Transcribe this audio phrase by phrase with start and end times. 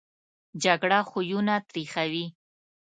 [0.63, 2.25] جګړه خویونه تریخوي